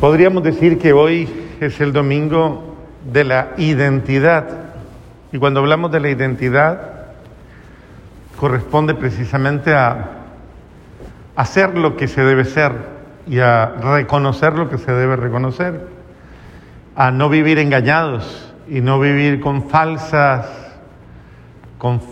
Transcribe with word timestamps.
Podríamos 0.00 0.42
decir 0.42 0.78
que 0.78 0.92
hoy 0.92 1.26
es 1.58 1.80
el 1.80 1.94
domingo 1.94 2.76
de 3.10 3.24
la 3.24 3.52
identidad. 3.56 4.46
Y 5.32 5.38
cuando 5.38 5.60
hablamos 5.60 5.90
de 5.90 6.00
la 6.00 6.10
identidad, 6.10 7.06
corresponde 8.38 8.94
precisamente 8.94 9.72
a 9.72 10.10
hacer 11.34 11.78
lo 11.78 11.96
que 11.96 12.08
se 12.08 12.22
debe 12.22 12.44
ser 12.44 12.72
y 13.26 13.38
a 13.38 13.68
reconocer 13.68 14.52
lo 14.52 14.68
que 14.68 14.76
se 14.76 14.92
debe 14.92 15.16
reconocer, 15.16 15.88
a 16.94 17.10
no 17.10 17.30
vivir 17.30 17.58
engañados 17.58 18.52
y 18.68 18.82
no 18.82 19.00
vivir 19.00 19.40
con 19.40 19.70
falsas, 19.70 20.46
con 21.78 22.02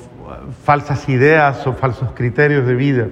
falsas 0.65 1.07
ideas 1.11 1.67
o 1.67 1.75
falsos 1.75 2.13
criterios 2.15 2.67
de 2.67 2.75
vida. 2.77 3.09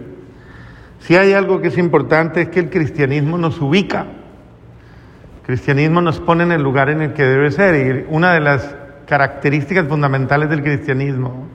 Si 1.00 1.14
hay 1.14 1.34
algo 1.34 1.60
que 1.60 1.68
es 1.68 1.76
importante 1.76 2.40
es 2.40 2.48
que 2.48 2.60
el 2.60 2.70
cristianismo 2.70 3.36
nos 3.36 3.60
ubica 3.60 4.06
cristianismo 5.44 6.00
nos 6.00 6.20
pone 6.20 6.44
en 6.44 6.52
el 6.52 6.62
lugar 6.62 6.88
en 6.88 7.02
el 7.02 7.12
que 7.12 7.24
debe 7.24 7.50
ser 7.50 7.74
y 7.74 8.06
una 8.08 8.32
de 8.32 8.40
las 8.40 8.74
características 9.06 9.88
fundamentales 9.88 10.48
del 10.48 10.62
cristianismo 10.62 11.48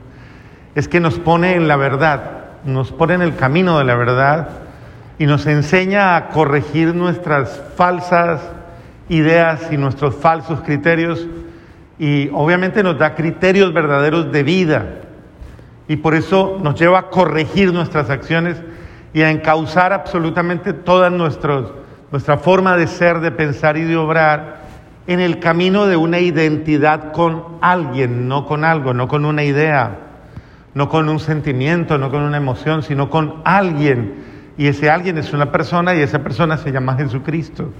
es 0.74 0.88
que 0.88 1.00
nos 1.00 1.18
pone 1.18 1.54
en 1.54 1.66
la 1.66 1.76
verdad, 1.76 2.44
nos 2.64 2.92
pone 2.92 3.14
en 3.14 3.22
el 3.22 3.34
camino 3.34 3.78
de 3.78 3.84
la 3.84 3.96
verdad 3.96 4.48
y 5.18 5.26
nos 5.26 5.46
enseña 5.46 6.16
a 6.16 6.28
corregir 6.28 6.94
nuestras 6.94 7.62
falsas 7.76 8.40
ideas 9.08 9.72
y 9.72 9.76
nuestros 9.76 10.14
falsos 10.14 10.60
criterios 10.60 11.26
y 11.98 12.28
obviamente 12.32 12.82
nos 12.82 12.98
da 12.98 13.14
criterios 13.14 13.72
verdaderos 13.72 14.30
de 14.30 14.42
vida. 14.42 14.86
Y 15.88 15.96
por 15.96 16.14
eso 16.14 16.58
nos 16.62 16.78
lleva 16.78 16.98
a 16.98 17.10
corregir 17.10 17.72
nuestras 17.72 18.10
acciones 18.10 18.62
y 19.14 19.22
a 19.22 19.30
encauzar 19.30 19.92
absolutamente 19.92 20.74
todas 20.74 21.10
nuestros 21.10 21.72
nuestra 22.10 22.38
forma 22.38 22.76
de 22.76 22.86
ser, 22.86 23.20
de 23.20 23.30
pensar 23.30 23.76
y 23.76 23.82
de 23.82 23.96
obrar 23.96 24.62
en 25.06 25.20
el 25.20 25.38
camino 25.38 25.86
de 25.86 25.96
una 25.96 26.18
identidad 26.18 27.12
con 27.12 27.58
alguien, 27.60 28.28
no 28.28 28.46
con 28.46 28.64
algo, 28.64 28.92
no 28.94 29.08
con 29.08 29.24
una 29.24 29.42
idea, 29.42 29.96
no 30.74 30.88
con 30.88 31.08
un 31.08 31.18
sentimiento, 31.18 31.98
no 31.98 32.10
con 32.10 32.22
una 32.22 32.36
emoción, 32.36 32.82
sino 32.82 33.08
con 33.08 33.40
alguien. 33.44 34.24
Y 34.58 34.66
ese 34.66 34.90
alguien 34.90 35.18
es 35.18 35.32
una 35.32 35.50
persona 35.50 35.94
y 35.94 36.00
esa 36.00 36.18
persona 36.18 36.58
se 36.58 36.72
llama 36.72 36.96
Jesucristo, 36.96 37.72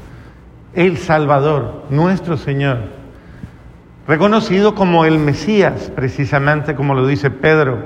el 0.74 0.96
Salvador, 0.96 1.84
nuestro 1.90 2.36
Señor, 2.36 2.78
reconocido 4.06 4.74
como 4.74 5.04
el 5.04 5.18
Mesías, 5.18 5.92
precisamente 5.94 6.74
como 6.74 6.94
lo 6.94 7.06
dice 7.06 7.30
Pedro, 7.30 7.78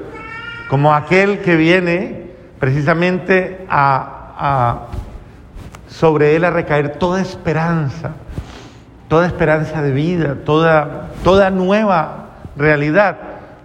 como 0.69 0.95
aquel 0.95 1.41
que 1.41 1.57
viene 1.57 2.31
precisamente 2.61 3.67
a, 3.69 4.87
sobre 5.93 6.37
él 6.37 6.45
a 6.45 6.51
recaer 6.51 6.97
toda 6.99 7.21
esperanza, 7.21 8.13
toda 9.09 9.27
esperanza 9.27 9.83
de 9.83 9.93
vida, 9.93 10.37
toda, 10.45 11.11
toda 11.23 11.51
nueva 11.51 12.31
realidad. 12.57 13.19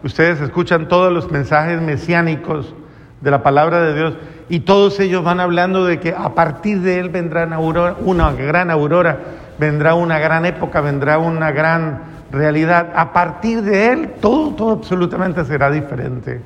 Ustedes 0.03 0.41
escuchan 0.41 0.87
todos 0.87 1.11
los 1.11 1.31
mensajes 1.31 1.81
mesiánicos 1.81 2.73
de 3.21 3.31
la 3.31 3.41
palabra 3.43 3.81
de 3.81 3.95
Dios 3.95 4.13
y 4.49 4.61
todos 4.61 4.99
ellos 4.99 5.23
van 5.23 5.39
hablando 5.39 5.85
de 5.85 5.99
que 5.99 6.13
a 6.13 6.35
partir 6.35 6.81
de 6.81 6.99
él 6.99 7.09
vendrá 7.09 7.47
una 7.57 8.31
gran 8.33 8.71
aurora, 8.71 9.17
vendrá 9.57 9.95
una 9.95 10.19
gran 10.19 10.45
época, 10.45 10.81
vendrá 10.81 11.17
una 11.17 11.51
gran 11.51 12.01
realidad. 12.31 12.91
A 12.95 13.13
partir 13.13 13.61
de 13.61 13.91
él 13.91 14.13
todo, 14.21 14.51
todo 14.51 14.71
absolutamente 14.71 15.43
será 15.45 15.71
diferente. 15.71 16.41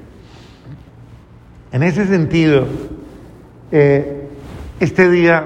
En 1.71 1.83
ese 1.83 2.05
sentido, 2.05 2.65
eh, 3.71 4.27
este 4.79 5.09
día 5.09 5.45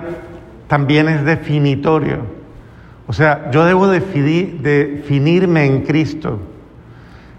también 0.67 1.07
es 1.07 1.23
definitorio. 1.23 2.19
O 3.07 3.13
sea, 3.13 3.51
yo 3.51 3.65
debo 3.65 3.87
definirme 3.87 5.65
en 5.65 5.81
Cristo. 5.81 6.39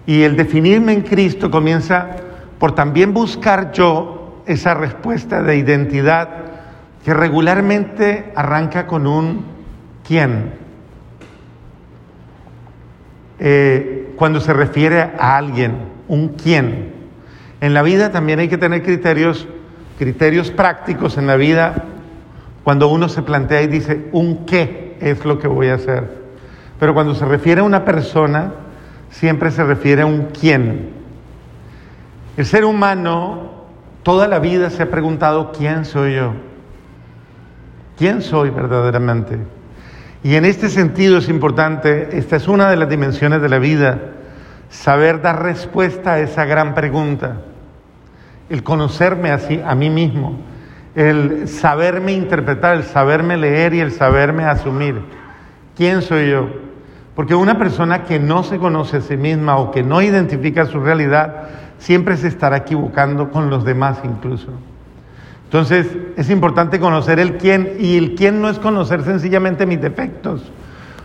Y 0.06 0.22
el 0.22 0.36
definirme 0.36 0.92
en 0.92 1.00
Cristo 1.02 1.50
comienza 1.50 2.08
por 2.58 2.74
también 2.74 3.12
buscar 3.12 3.72
yo 3.72 4.42
esa 4.46 4.74
respuesta 4.74 5.42
de 5.42 5.56
identidad 5.56 6.28
que 7.04 7.12
regularmente 7.12 8.32
arranca 8.36 8.86
con 8.86 9.06
un 9.06 9.44
quién. 10.06 10.52
Eh, 13.38 14.12
cuando 14.16 14.40
se 14.40 14.52
refiere 14.52 15.00
a 15.18 15.36
alguien, 15.36 15.76
un 16.08 16.28
quién. 16.28 16.94
En 17.60 17.74
la 17.74 17.82
vida 17.82 18.12
también 18.12 18.38
hay 18.38 18.48
que 18.48 18.58
tener 18.58 18.82
criterios, 18.82 19.48
criterios 19.98 20.50
prácticos 20.50 21.18
en 21.18 21.26
la 21.26 21.36
vida 21.36 21.84
cuando 22.66 22.88
uno 22.88 23.08
se 23.08 23.22
plantea 23.22 23.62
y 23.62 23.68
dice, 23.68 24.08
un 24.10 24.44
qué 24.44 24.96
es 25.00 25.24
lo 25.24 25.38
que 25.38 25.46
voy 25.46 25.68
a 25.68 25.74
hacer. 25.74 26.24
Pero 26.80 26.94
cuando 26.94 27.14
se 27.14 27.24
refiere 27.24 27.60
a 27.60 27.64
una 27.64 27.84
persona, 27.84 28.54
siempre 29.08 29.52
se 29.52 29.62
refiere 29.62 30.02
a 30.02 30.06
un 30.06 30.30
quién. 30.36 30.90
El 32.36 32.44
ser 32.44 32.64
humano 32.64 33.52
toda 34.02 34.26
la 34.26 34.40
vida 34.40 34.70
se 34.70 34.82
ha 34.82 34.90
preguntado, 34.90 35.52
¿quién 35.52 35.84
soy 35.84 36.16
yo? 36.16 36.32
¿Quién 37.96 38.20
soy 38.20 38.50
verdaderamente? 38.50 39.38
Y 40.24 40.34
en 40.34 40.44
este 40.44 40.68
sentido 40.68 41.18
es 41.18 41.28
importante, 41.28 42.18
esta 42.18 42.34
es 42.34 42.48
una 42.48 42.68
de 42.68 42.78
las 42.78 42.88
dimensiones 42.88 43.42
de 43.42 43.48
la 43.48 43.60
vida, 43.60 44.00
saber 44.70 45.22
dar 45.22 45.40
respuesta 45.40 46.14
a 46.14 46.18
esa 46.18 46.44
gran 46.46 46.74
pregunta, 46.74 47.42
el 48.50 48.64
conocerme 48.64 49.30
así 49.30 49.62
a 49.64 49.76
mí 49.76 49.88
mismo 49.88 50.40
el 50.96 51.46
saberme 51.46 52.14
interpretar, 52.14 52.78
el 52.78 52.82
saberme 52.82 53.36
leer 53.36 53.74
y 53.74 53.80
el 53.80 53.92
saberme 53.92 54.44
asumir. 54.44 55.02
¿Quién 55.76 56.00
soy 56.00 56.30
yo? 56.30 56.48
Porque 57.14 57.34
una 57.34 57.58
persona 57.58 58.04
que 58.04 58.18
no 58.18 58.42
se 58.42 58.58
conoce 58.58 58.96
a 58.96 59.00
sí 59.02 59.16
misma 59.16 59.58
o 59.58 59.70
que 59.70 59.82
no 59.82 60.00
identifica 60.00 60.64
su 60.64 60.80
realidad, 60.80 61.48
siempre 61.78 62.16
se 62.16 62.28
estará 62.28 62.56
equivocando 62.56 63.30
con 63.30 63.50
los 63.50 63.64
demás 63.64 63.98
incluso. 64.04 64.48
Entonces 65.44 65.86
es 66.16 66.30
importante 66.30 66.80
conocer 66.80 67.18
el 67.20 67.36
quién 67.36 67.74
y 67.78 67.98
el 67.98 68.14
quién 68.14 68.40
no 68.40 68.48
es 68.48 68.58
conocer 68.58 69.02
sencillamente 69.04 69.66
mis 69.66 69.80
defectos 69.80 70.50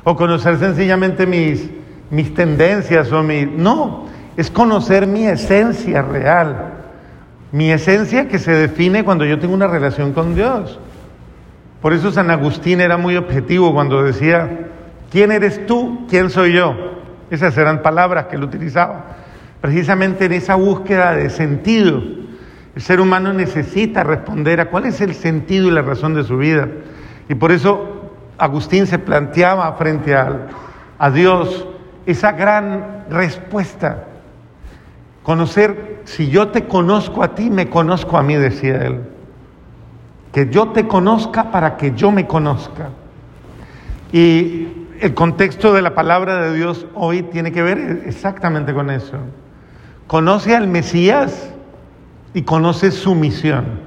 o 0.06 0.16
conocer 0.16 0.58
sencillamente 0.58 1.28
mis, 1.28 1.70
mis 2.10 2.34
tendencias 2.34 3.12
o 3.12 3.22
mi... 3.24 3.46
No, 3.46 4.06
es 4.38 4.50
conocer 4.50 5.06
mi 5.06 5.28
esencia 5.28 6.02
real. 6.02 6.71
Mi 7.52 7.72
esencia 7.72 8.28
que 8.28 8.40
se 8.40 8.52
define 8.52 9.04
cuando 9.04 9.26
yo 9.26 9.38
tengo 9.38 9.54
una 9.54 9.68
relación 9.68 10.14
con 10.14 10.36
Dios. 10.36 10.80
Por 11.82 11.94
eso 11.94 12.12
San 12.12 12.30
Agustín 12.30 12.80
era 12.80 12.96
muy 12.96 13.18
objetivo 13.18 13.74
cuando 13.74 14.04
decía, 14.04 14.70
¿quién 15.10 15.32
eres 15.32 15.66
tú? 15.66 16.06
¿Quién 16.10 16.30
soy 16.30 16.54
yo? 16.54 16.76
Esas 17.30 17.58
eran 17.58 17.82
palabras 17.82 18.28
que 18.28 18.36
él 18.38 18.44
utilizaba. 18.44 19.06
Precisamente 19.60 20.26
en 20.26 20.34
esa 20.34 20.56
búsqueda 20.56 21.16
de 21.16 21.30
sentido, 21.30 22.02
el 22.76 22.82
ser 22.82 23.02
humano 23.02 23.34
necesita 23.34 24.04
responder 24.04 24.62
a 24.62 24.70
cuál 24.70 24.86
es 24.86 25.02
el 25.02 25.14
sentido 25.14 25.68
y 25.68 25.72
la 25.72 25.82
razón 25.82 26.14
de 26.14 26.24
su 26.24 26.38
vida. 26.38 26.70
Y 27.28 27.36
por 27.36 27.52
eso 27.52 28.12
Agustín 28.38 28.88
se 28.88 28.98
planteaba 28.98 29.74
frente 29.74 30.16
a, 30.16 30.48
a 30.98 31.12
Dios 31.12 31.68
esa 32.06 32.32
gran 32.32 33.06
respuesta. 33.10 34.06
Conocer 35.24 36.02
si 36.06 36.30
yo 36.30 36.48
te 36.48 36.66
conozco 36.66 37.24
a 37.24 37.36
ti, 37.36 37.50
me 37.50 37.70
conozco 37.70 38.18
a 38.18 38.24
mí, 38.24 38.36
decía 38.36 38.78
él. 38.86 39.02
Que 40.32 40.50
yo 40.50 40.70
te 40.70 40.88
conozca 40.88 41.52
para 41.52 41.78
que 41.78 41.94
yo 41.94 42.12
me 42.12 42.26
conozca. 42.26 42.90
Y 44.12 44.68
el 45.00 45.14
contexto 45.14 45.74
de 45.74 45.82
la 45.82 45.94
palabra 45.94 46.44
de 46.44 46.56
Dios 46.56 46.86
hoy 46.96 47.24
tiene 47.24 47.52
que 47.52 47.62
ver 47.62 48.04
exactamente 48.06 48.74
con 48.74 48.90
eso. 48.90 49.18
Conoce 50.08 50.56
al 50.56 50.68
Mesías 50.68 51.54
y 52.34 52.42
conoce 52.42 52.92
su 52.92 53.14
misión. 53.16 53.82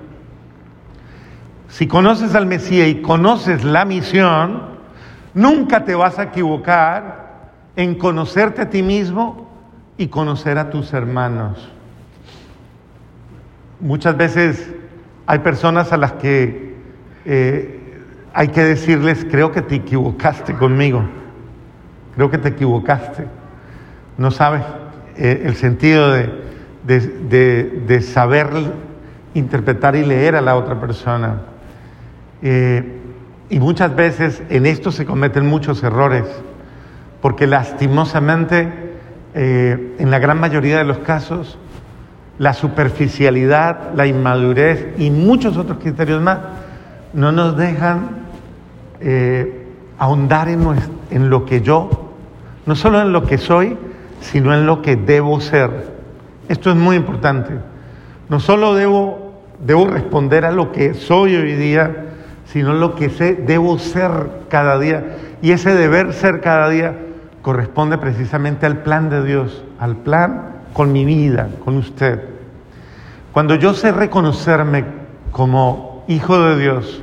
Si 1.69 1.89
conoces 1.89 2.34
al 2.34 2.47
Mesías 2.47 2.89
y 2.89 3.03
conoces 3.03 3.65
la 3.65 3.84
misión, 3.84 4.63
nunca 5.34 5.84
te 5.84 5.95
vas 5.95 6.19
a 6.19 6.25
equivocar 6.25 7.51
en 7.75 7.97
conocerte 7.97 8.63
a 8.63 8.71
ti 8.71 8.83
mismo 8.83 9.43
y 9.96 10.08
conocer 10.08 10.58
a 10.58 10.70
tus 10.70 10.92
hermanos. 10.92 11.70
Muchas 13.80 14.16
veces 14.16 14.72
hay 15.26 15.38
personas 15.41 15.92
a 15.92 15.96
las 15.96 16.12
que 16.12 16.74
eh, 17.24 17.80
hay 18.32 18.48
que 18.48 18.62
decirles, 18.62 19.26
creo 19.30 19.52
que 19.52 19.62
te 19.62 19.76
equivocaste 19.76 20.54
conmigo, 20.54 21.04
creo 22.16 22.30
que 22.30 22.38
te 22.38 22.48
equivocaste. 22.48 23.26
No 24.18 24.30
sabes 24.30 24.62
eh, 25.16 25.42
el 25.44 25.54
sentido 25.54 26.12
de, 26.12 28.00
saber 28.02 28.48
interpretar 29.34 29.96
y 29.96 30.04
leer 30.04 30.34
a 30.34 30.41
la 30.41 30.56
otra 30.56 30.80
persona. 30.80 31.42
Eh, 32.42 33.00
y 33.48 33.60
muchas 33.60 33.94
veces 33.94 34.42
en 34.48 34.66
esto 34.66 34.91
se 34.91 35.06
cometen 35.06 35.46
muchos 35.46 35.82
errores, 35.82 36.24
porque 37.22 37.46
lastimosamente, 37.46 38.84
en 39.34 40.10
la 40.10 40.19
gran 40.19 40.39
mayoría 40.39 40.78
de 40.78 40.84
los 40.84 40.98
casos, 40.98 41.59
la 42.39 42.53
superficialidad, 42.53 43.95
la 43.95 44.07
inmadurez 44.07 44.95
y 44.98 45.10
muchos 45.10 45.57
otros 45.57 45.78
criterios 45.78 46.21
más 46.21 46.39
no 47.13 47.31
nos 47.31 47.57
dejan 47.57 48.09
eh, 49.01 49.66
ahondar 49.98 50.48
en, 50.48 50.66
en 51.10 51.31
lo 51.31 51.45
que 51.45 51.60
yo, 51.60 52.10
no 52.66 52.75
solo 52.75 53.01
en 53.01 53.13
lo 53.13 53.25
que 53.25 53.39
soy, 53.39 53.77
sino 54.21 54.53
en 54.54 54.66
lo 54.66 54.83
que 54.83 54.97
debo 54.97 55.41
ser. 55.41 55.95
Esto 56.48 56.71
es 56.71 56.77
muy 56.77 56.97
importante. 56.97 57.54
No 58.28 58.41
solo 58.41 58.75
debo, 58.75 59.34
debo 59.65 59.87
responder 59.87 60.45
a 60.45 60.51
lo 60.51 60.72
que 60.72 60.95
soy 60.95 61.37
hoy 61.37 61.54
día, 61.54 62.07
sino 62.47 62.72
lo 62.72 62.95
que 62.95 63.10
sé, 63.10 63.34
debo 63.34 63.78
ser 63.78 64.10
cada 64.48 64.78
día. 64.78 65.16
Y 65.41 65.53
ese 65.53 65.75
deber 65.75 66.13
ser 66.13 66.41
cada 66.41 66.69
día 66.69 66.97
corresponde 67.44 67.98
precisamente 67.98 68.64
al 68.64 68.78
plan 68.78 69.10
de 69.10 69.22
Dios, 69.22 69.62
al 69.78 69.96
plan 69.96 70.62
con 70.72 70.92
mi 70.92 71.04
vida, 71.04 71.50
con 71.62 71.76
usted. 71.76 72.22
Cuando 73.32 73.54
yo 73.54 73.74
sé 73.74 73.92
reconocerme 73.92 74.86
como 75.30 76.06
hijo 76.08 76.41
de 76.41 76.58
Dios 76.58 77.02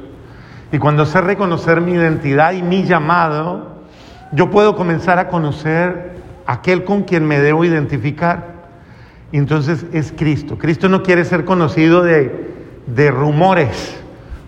y 0.71 0.79
cuando 0.79 1.05
sé 1.05 1.21
reconocer 1.21 1.79
mi 1.79 1.91
identidad 1.91 2.53
y 2.53 2.63
mi 2.63 2.85
llamado, 2.85 3.83
yo 4.31 4.49
puedo 4.49 4.75
comenzar 4.75 5.19
a 5.19 5.27
conocer 5.27 6.15
aquel 6.47 6.85
con 6.85 7.03
quien 7.03 7.23
me 7.27 7.39
debo 7.39 7.63
identificar. 7.63 8.63
Entonces 9.31 9.85
es 9.93 10.11
Cristo. 10.11 10.57
Cristo 10.57 10.89
no 10.89 11.03
quiere 11.03 11.23
ser 11.23 11.45
conocido 11.45 12.01
de, 12.01 12.51
de 12.88 13.11
rumores. 13.11 13.95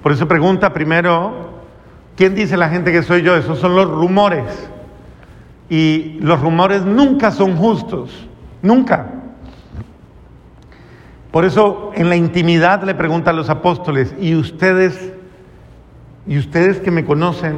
Por 0.02 0.12
eso 0.12 0.28
pregunta 0.28 0.74
primero, 0.74 1.62
¿quién 2.18 2.34
dice 2.34 2.58
la 2.58 2.70
gente 2.70 2.92
que 2.92 3.04
soy 3.04 3.22
yo? 3.22 3.36
Esos 3.36 3.60
son 3.60 3.76
los 3.76 3.88
rumores. 3.88 4.73
Y 5.74 6.20
los 6.20 6.40
rumores 6.40 6.86
nunca 6.86 7.32
son 7.32 7.58
justos, 7.58 8.12
nunca. 8.62 9.08
Por 11.32 11.46
eso 11.46 11.92
en 11.96 12.10
la 12.10 12.16
intimidad 12.16 12.84
le 12.84 12.94
pregunta 12.94 13.32
a 13.32 13.34
los 13.34 13.50
apóstoles, 13.50 14.14
¿y 14.20 14.36
ustedes, 14.36 15.14
y 16.28 16.38
ustedes 16.38 16.80
que 16.80 16.92
me 16.92 17.06
conocen, 17.06 17.58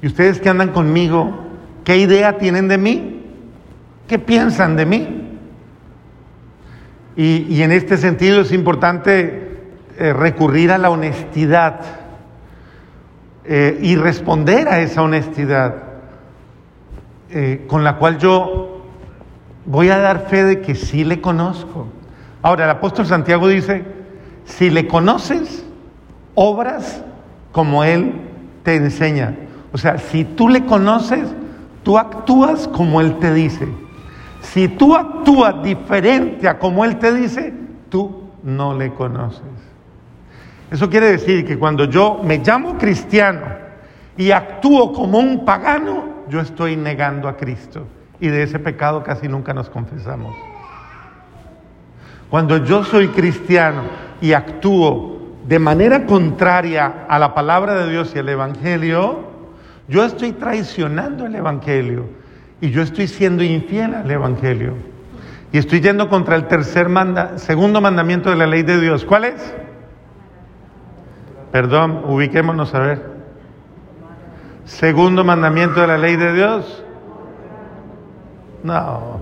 y 0.00 0.06
ustedes 0.06 0.40
que 0.40 0.48
andan 0.48 0.68
conmigo, 0.68 1.40
qué 1.82 1.96
idea 1.96 2.38
tienen 2.38 2.68
de 2.68 2.78
mí? 2.78 3.24
¿Qué 4.06 4.20
piensan 4.20 4.76
de 4.76 4.86
mí? 4.86 5.22
Y, 7.16 7.62
en 7.62 7.72
este 7.72 7.96
sentido 7.96 8.42
es 8.42 8.52
importante 8.52 9.58
eh, 9.98 10.12
recurrir 10.12 10.70
a 10.70 10.78
la 10.78 10.90
honestidad 10.90 11.80
eh, 13.44 13.76
y 13.82 13.96
responder 13.96 14.68
a 14.68 14.78
esa 14.78 15.02
honestidad 15.02 15.85
eh, 17.30 17.64
con 17.68 17.84
la 17.84 17.96
cual 17.96 18.18
yo 18.18 18.82
voy 19.64 19.88
a 19.90 19.98
dar 19.98 20.26
fe 20.28 20.44
de 20.44 20.60
que 20.60 20.74
sí 20.74 21.04
le 21.04 21.20
conozco. 21.20 21.88
Ahora, 22.42 22.64
el 22.64 22.70
apóstol 22.70 23.06
Santiago 23.06 23.48
dice, 23.48 23.84
si 24.44 24.70
le 24.70 24.86
conoces, 24.86 25.64
obras 26.34 27.02
como 27.52 27.82
Él 27.82 28.12
te 28.62 28.76
enseña. 28.76 29.34
O 29.72 29.78
sea, 29.78 29.98
si 29.98 30.24
tú 30.24 30.48
le 30.48 30.64
conoces, 30.64 31.28
tú 31.82 31.98
actúas 31.98 32.68
como 32.68 33.00
Él 33.00 33.18
te 33.18 33.34
dice. 33.34 33.66
Si 34.40 34.68
tú 34.68 34.94
actúas 34.94 35.62
diferente 35.62 36.48
a 36.48 36.58
como 36.58 36.84
Él 36.84 36.98
te 36.98 37.12
dice, 37.12 37.52
tú 37.88 38.30
no 38.44 38.74
le 38.78 38.94
conoces. 38.94 39.42
Eso 40.70 40.88
quiere 40.88 41.10
decir 41.10 41.44
que 41.44 41.58
cuando 41.58 41.84
yo 41.84 42.20
me 42.22 42.38
llamo 42.38 42.78
cristiano 42.78 43.65
y 44.16 44.30
actúo 44.30 44.92
como 44.92 45.18
un 45.18 45.44
pagano, 45.44 46.24
yo 46.28 46.40
estoy 46.40 46.76
negando 46.76 47.28
a 47.28 47.36
Cristo. 47.36 47.86
Y 48.18 48.28
de 48.28 48.42
ese 48.42 48.58
pecado 48.58 49.02
casi 49.02 49.28
nunca 49.28 49.52
nos 49.52 49.68
confesamos. 49.68 50.34
Cuando 52.30 52.56
yo 52.64 52.82
soy 52.82 53.08
cristiano 53.08 53.82
y 54.20 54.32
actúo 54.32 55.16
de 55.46 55.58
manera 55.58 56.06
contraria 56.06 57.04
a 57.08 57.18
la 57.18 57.34
palabra 57.34 57.74
de 57.74 57.90
Dios 57.90 58.12
y 58.14 58.18
el 58.18 58.28
Evangelio, 58.28 59.26
yo 59.88 60.04
estoy 60.04 60.32
traicionando 60.32 61.26
el 61.26 61.36
Evangelio 61.36 62.06
y 62.60 62.70
yo 62.70 62.82
estoy 62.82 63.06
siendo 63.06 63.44
infiel 63.44 63.94
al 63.94 64.10
Evangelio. 64.10 64.74
Y 65.52 65.58
estoy 65.58 65.80
yendo 65.80 66.08
contra 66.08 66.34
el 66.34 66.48
tercer 66.48 66.88
manda, 66.88 67.38
segundo 67.38 67.80
mandamiento 67.80 68.30
de 68.30 68.36
la 68.36 68.46
ley 68.46 68.62
de 68.62 68.80
Dios. 68.80 69.04
¿Cuál 69.04 69.26
es? 69.26 69.54
Perdón, 71.52 72.02
ubiquémonos 72.08 72.74
a 72.74 72.80
ver. 72.80 73.15
Segundo 74.66 75.22
mandamiento 75.22 75.80
de 75.80 75.86
la 75.86 75.96
ley 75.96 76.16
de 76.16 76.32
Dios. 76.32 76.84
No. 78.64 79.20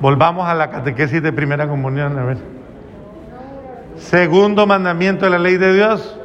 Volvamos 0.00 0.48
a 0.48 0.54
la 0.54 0.70
catequesis 0.70 1.22
de 1.22 1.30
primera 1.30 1.68
comunión, 1.68 2.18
a 2.18 2.24
ver. 2.24 2.38
Segundo 3.96 4.66
mandamiento 4.66 5.26
de 5.26 5.30
la 5.30 5.38
ley 5.38 5.58
de 5.58 5.74
Dios. 5.74 6.18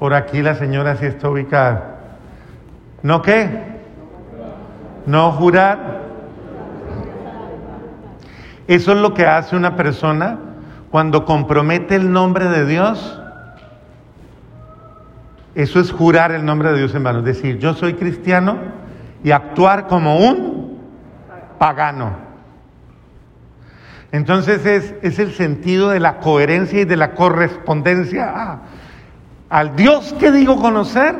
Por 0.00 0.12
aquí 0.12 0.42
la 0.42 0.56
señora 0.56 0.96
sí 0.96 1.06
está 1.06 1.28
ubicada. 1.28 1.98
¿No 3.02 3.22
qué? 3.22 3.78
No 5.06 5.30
jurar. 5.30 6.00
Eso 8.66 8.92
es 8.92 8.98
lo 8.98 9.14
que 9.14 9.24
hace 9.24 9.54
una 9.54 9.76
persona 9.76 10.36
cuando 10.90 11.24
compromete 11.24 11.94
el 11.94 12.10
nombre 12.10 12.48
de 12.48 12.66
Dios 12.66 13.20
eso 15.54 15.80
es 15.80 15.90
jurar 15.90 16.32
el 16.32 16.44
nombre 16.44 16.70
de 16.72 16.78
Dios 16.78 16.94
en 16.94 17.02
vano. 17.02 17.20
Es 17.20 17.24
decir, 17.24 17.58
yo 17.58 17.74
soy 17.74 17.94
cristiano 17.94 18.58
y 19.24 19.30
actuar 19.32 19.86
como 19.86 20.18
un 20.18 20.78
pagano. 21.58 22.30
Entonces 24.12 24.66
es, 24.66 25.18
el 25.18 25.32
sentido 25.32 25.90
de 25.90 26.00
la 26.00 26.18
coherencia 26.18 26.80
y 26.80 26.84
de 26.84 26.96
la 26.96 27.14
correspondencia 27.14 28.60
al 29.48 29.76
Dios 29.76 30.14
que 30.18 30.32
digo 30.32 30.60
conocer 30.60 31.16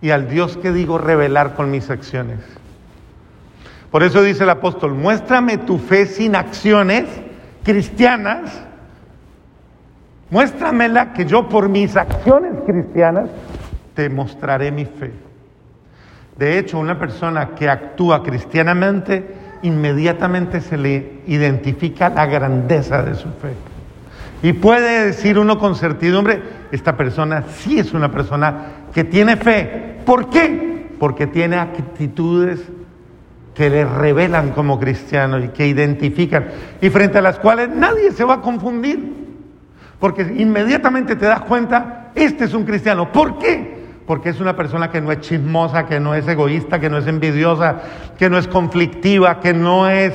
y 0.00 0.10
al 0.10 0.28
Dios 0.28 0.56
que 0.56 0.72
digo 0.72 0.98
revelar 0.98 1.54
con 1.54 1.70
mis 1.70 1.90
acciones. 1.90 2.38
Por 3.90 4.02
eso 4.02 4.22
dice 4.22 4.42
el 4.42 4.50
apóstol, 4.50 4.94
muéstrame 4.94 5.56
tu 5.58 5.78
fe 5.78 6.06
sin 6.06 6.34
acciones 6.34 7.04
cristianas 7.62 8.64
Muéstramela 10.30 11.12
que 11.12 11.26
yo 11.26 11.48
por 11.48 11.68
mis 11.68 11.96
acciones 11.96 12.52
cristianas 12.66 13.28
te 13.94 14.08
mostraré 14.08 14.72
mi 14.72 14.84
fe. 14.84 15.12
De 16.38 16.58
hecho, 16.58 16.78
una 16.78 16.98
persona 16.98 17.50
que 17.50 17.68
actúa 17.68 18.22
cristianamente, 18.22 19.24
inmediatamente 19.62 20.60
se 20.60 20.76
le 20.76 21.20
identifica 21.26 22.08
la 22.08 22.26
grandeza 22.26 23.02
de 23.02 23.14
su 23.14 23.28
fe. 23.28 23.54
Y 24.42 24.52
puede 24.52 25.06
decir 25.06 25.38
uno 25.38 25.58
con 25.58 25.76
certidumbre, 25.76 26.42
esta 26.72 26.96
persona 26.96 27.44
sí 27.48 27.78
es 27.78 27.94
una 27.94 28.10
persona 28.10 28.66
que 28.92 29.04
tiene 29.04 29.36
fe. 29.36 30.00
¿Por 30.04 30.28
qué? 30.28 30.88
Porque 30.98 31.26
tiene 31.26 31.56
actitudes 31.56 32.60
que 33.54 33.70
le 33.70 33.84
revelan 33.84 34.50
como 34.50 34.80
cristiano 34.80 35.38
y 35.38 35.48
que 35.48 35.66
identifican 35.68 36.46
y 36.80 36.90
frente 36.90 37.18
a 37.18 37.22
las 37.22 37.38
cuales 37.38 37.68
nadie 37.70 38.10
se 38.10 38.24
va 38.24 38.34
a 38.34 38.40
confundir. 38.40 39.23
Porque 39.98 40.22
inmediatamente 40.36 41.16
te 41.16 41.26
das 41.26 41.40
cuenta, 41.42 42.10
este 42.14 42.44
es 42.44 42.54
un 42.54 42.64
cristiano. 42.64 43.12
¿Por 43.12 43.38
qué? 43.38 43.84
Porque 44.06 44.30
es 44.30 44.40
una 44.40 44.54
persona 44.54 44.90
que 44.90 45.00
no 45.00 45.12
es 45.12 45.20
chismosa, 45.20 45.86
que 45.86 46.00
no 46.00 46.14
es 46.14 46.26
egoísta, 46.28 46.78
que 46.78 46.90
no 46.90 46.98
es 46.98 47.06
envidiosa, 47.06 47.80
que 48.18 48.28
no 48.28 48.38
es 48.38 48.46
conflictiva, 48.46 49.40
que 49.40 49.54
no 49.54 49.88
es 49.88 50.12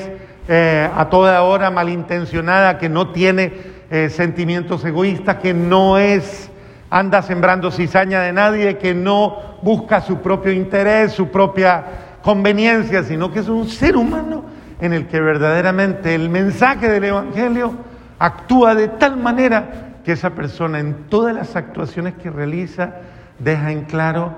eh, 0.48 0.88
a 0.96 1.08
toda 1.08 1.42
hora 1.42 1.70
malintencionada, 1.70 2.78
que 2.78 2.88
no 2.88 3.10
tiene 3.10 3.52
eh, 3.90 4.08
sentimientos 4.10 4.84
egoístas, 4.84 5.36
que 5.36 5.54
no 5.54 5.98
es 5.98 6.50
anda 6.90 7.22
sembrando 7.22 7.70
cizaña 7.70 8.20
de 8.22 8.32
nadie, 8.32 8.76
que 8.76 8.94
no 8.94 9.58
busca 9.62 10.00
su 10.00 10.18
propio 10.18 10.52
interés, 10.52 11.12
su 11.12 11.28
propia 11.28 11.84
conveniencia, 12.22 13.04
sino 13.04 13.30
que 13.30 13.38
es 13.38 13.48
un 13.48 13.68
ser 13.68 13.96
humano 13.96 14.44
en 14.80 14.92
el 14.92 15.06
que 15.06 15.20
verdaderamente 15.20 16.14
el 16.14 16.28
mensaje 16.28 16.88
del 16.88 17.04
Evangelio 17.04 17.74
actúa 18.20 18.74
de 18.74 18.86
tal 18.86 19.16
manera 19.16 19.96
que 20.04 20.12
esa 20.12 20.30
persona 20.30 20.78
en 20.78 20.94
todas 21.08 21.34
las 21.34 21.56
actuaciones 21.56 22.14
que 22.14 22.30
realiza 22.30 22.92
deja 23.38 23.72
en 23.72 23.84
claro 23.84 24.34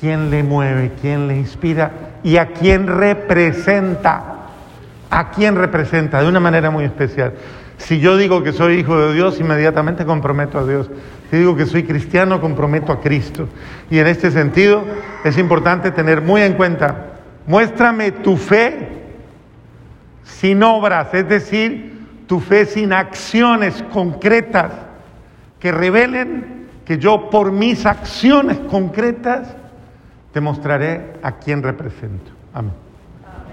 quién 0.00 0.30
le 0.30 0.42
mueve, 0.42 0.92
quién 1.00 1.28
le 1.28 1.36
inspira 1.36 1.92
y 2.22 2.36
a 2.36 2.48
quién 2.48 2.88
representa. 2.88 4.28
A 5.08 5.30
quién 5.30 5.56
representa 5.56 6.22
de 6.22 6.28
una 6.28 6.40
manera 6.40 6.70
muy 6.70 6.84
especial. 6.84 7.34
Si 7.76 8.00
yo 8.00 8.16
digo 8.16 8.42
que 8.42 8.52
soy 8.52 8.78
hijo 8.78 8.98
de 8.98 9.14
Dios, 9.14 9.38
inmediatamente 9.38 10.04
comprometo 10.04 10.58
a 10.58 10.66
Dios. 10.66 10.90
Si 11.30 11.36
digo 11.36 11.54
que 11.54 11.66
soy 11.66 11.84
cristiano, 11.84 12.40
comprometo 12.40 12.92
a 12.92 13.00
Cristo. 13.00 13.48
Y 13.90 13.98
en 13.98 14.06
este 14.06 14.30
sentido 14.30 14.84
es 15.22 15.36
importante 15.38 15.90
tener 15.90 16.22
muy 16.22 16.42
en 16.42 16.54
cuenta, 16.54 17.12
muéstrame 17.46 18.10
tu 18.10 18.36
fe 18.36 18.88
sin 20.24 20.62
obras, 20.62 21.12
es 21.12 21.28
decir, 21.28 21.92
tu 22.26 22.40
fe 22.40 22.66
sin 22.66 22.92
acciones 22.92 23.82
concretas 23.92 24.72
que 25.58 25.72
revelen 25.72 26.68
que 26.84 26.98
yo 26.98 27.30
por 27.30 27.52
mis 27.52 27.86
acciones 27.86 28.58
concretas 28.70 29.54
te 30.32 30.40
mostraré 30.40 31.14
a 31.22 31.32
quién 31.32 31.62
represento. 31.62 32.30
Amén. 32.52 32.72